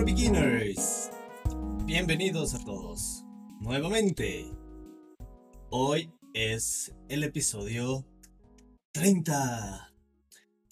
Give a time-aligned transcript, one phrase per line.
[0.00, 1.10] beginners.
[1.84, 3.24] Bienvenidos a todos.
[3.60, 4.50] Nuevamente.
[5.70, 8.04] Hoy es el episodio
[8.92, 9.92] 30.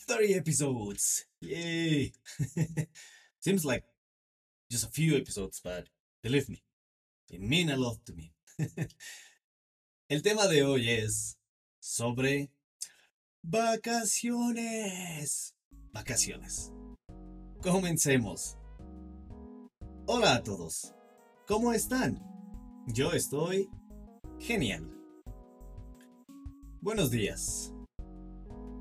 [0.07, 1.29] 30 episodes.
[1.41, 2.13] Yay.
[3.39, 3.85] Seems like
[4.71, 5.87] just a few episodes, but
[6.23, 6.65] believe me,
[7.31, 8.33] it mean a lot to me.
[10.09, 11.37] el tema de hoy es
[11.79, 12.51] sobre
[13.43, 14.35] vacaciones.
[15.93, 16.73] Vacaciones.
[17.63, 18.60] Comencemos.
[20.13, 20.93] Hola a todos.
[21.47, 22.21] ¿Cómo están?
[22.89, 23.71] Yo estoy
[24.41, 24.91] genial.
[26.81, 27.73] Buenos días.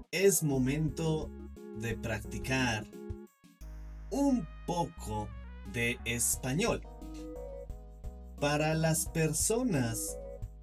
[0.09, 1.29] Es momento
[1.77, 2.83] de practicar
[4.09, 5.29] un poco
[5.71, 6.81] de español.
[8.39, 10.17] Para las personas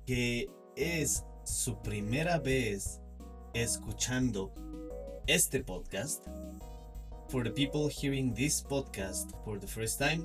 [0.04, 3.00] que es su primera vez
[3.54, 4.52] escuchando
[5.28, 6.26] este podcast,
[7.28, 10.24] for the people hearing this podcast for the first time,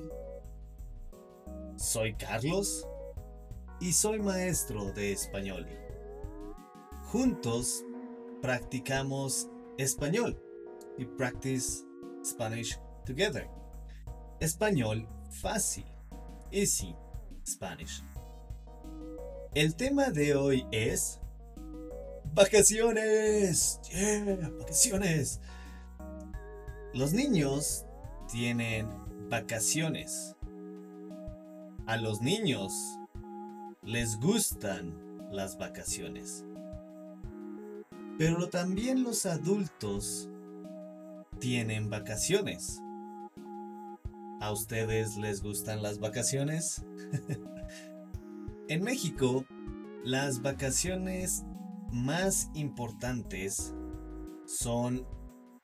[1.78, 2.88] soy Carlos
[3.80, 5.68] y soy maestro de español.
[7.12, 7.84] Juntos
[8.42, 10.42] practicamos español
[10.98, 11.84] y practice
[12.24, 13.50] Spanish together.
[14.40, 15.08] Español
[15.42, 15.86] fácil,
[16.52, 16.96] easy
[17.46, 18.04] Spanish.
[19.54, 21.20] El tema de hoy es
[22.34, 23.80] vacaciones.
[24.60, 25.42] Vacaciones.
[26.94, 27.86] Los niños
[28.32, 28.88] tienen
[29.30, 30.36] vacaciones.
[31.92, 32.98] A los niños
[33.84, 34.96] les gustan
[35.30, 36.46] las vacaciones.
[38.18, 40.30] Pero también los adultos
[41.40, 42.82] tienen vacaciones.
[44.40, 46.82] ¿A ustedes les gustan las vacaciones?
[48.70, 49.44] en México,
[50.06, 51.44] las vacaciones
[51.92, 53.76] más importantes
[54.46, 55.06] son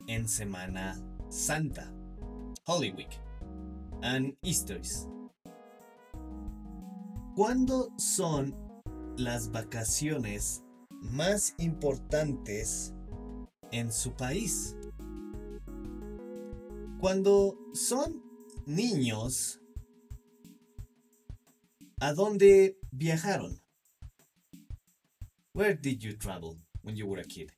[0.06, 1.90] en Semana Santa,
[2.66, 3.18] Holy Week,
[4.02, 5.08] and Easter's.
[7.38, 8.52] ¿Cuándo son
[9.16, 10.64] las vacaciones
[11.02, 12.92] más importantes
[13.70, 14.74] en su país?
[16.98, 18.20] Cuando son
[18.66, 19.60] niños,
[22.00, 23.62] ¿a dónde viajaron?
[25.54, 27.50] Where did you travel when you were a kid?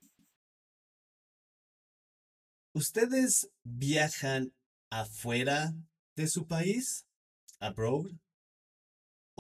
[2.75, 4.53] ¿Ustedes viajan
[4.91, 5.73] afuera
[6.17, 7.07] de su país?
[7.61, 8.11] Abroad?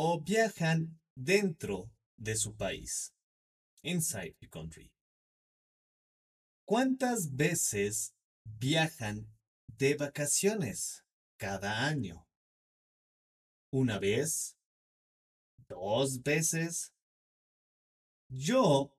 [0.02, 3.12] ¿O viajan dentro de su país?
[3.82, 4.94] Inside the country.
[6.64, 9.30] ¿Cuántas veces viajan
[9.66, 11.04] de vacaciones
[11.36, 12.26] cada año?
[13.70, 14.56] ¿Una vez?
[15.68, 16.94] ¿Dos veces?
[18.30, 18.96] Yo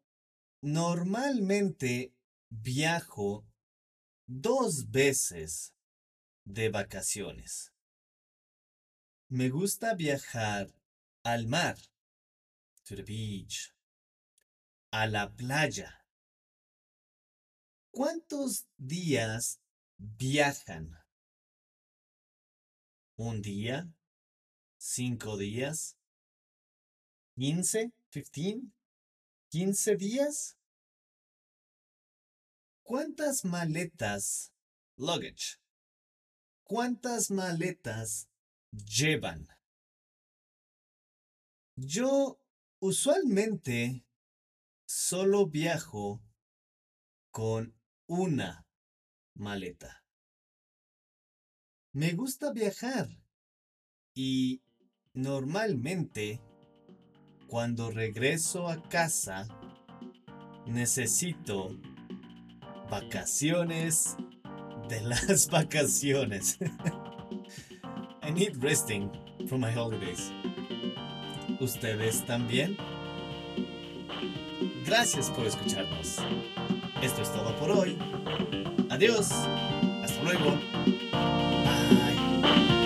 [0.61, 2.13] normalmente
[2.51, 3.47] viajo
[4.28, 5.73] dos veces
[6.45, 7.73] de vacaciones.
[9.29, 10.81] Me gusta viajar
[11.24, 11.78] al mar,
[12.86, 13.74] to the beach,
[14.92, 16.06] a la playa.
[17.92, 19.59] ¿Cuántos días
[19.98, 20.98] viajan?
[23.18, 23.88] ¿Un día?
[24.78, 25.98] ¿Cinco días?
[27.36, 27.92] ¿Quince?
[28.09, 28.74] ¿Fifteen?
[29.50, 30.58] ¿Quince días?
[32.84, 34.52] ¿Cuántas maletas,
[34.98, 35.59] luggage,
[36.64, 38.28] cuántas maletas
[38.72, 39.48] llevan?
[41.84, 42.40] Yo
[42.80, 44.06] usualmente
[44.86, 46.22] solo viajo
[47.31, 47.75] con
[48.06, 48.68] una
[49.34, 50.03] maleta.
[51.91, 53.09] Me gusta viajar
[54.14, 54.62] y
[55.14, 56.40] normalmente
[57.47, 59.47] cuando regreso a casa
[60.68, 61.75] necesito
[62.91, 64.18] vacaciones
[64.88, 66.59] de las vacaciones.
[68.22, 69.09] I need resting
[69.47, 70.31] from my holidays
[71.61, 72.75] ustedes también.
[74.85, 76.17] Gracias por escucharnos.
[77.02, 77.97] Esto es todo por hoy.
[78.90, 79.31] Adiós.
[80.03, 80.59] Hasta luego.
[81.11, 82.80] Bye.